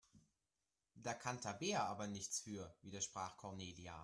Da 0.95 1.13
kann 1.13 1.39
Tabea 1.39 1.85
aber 1.85 2.07
nichts 2.07 2.39
für, 2.39 2.75
widersprach 2.81 3.37
Cornelia. 3.37 3.99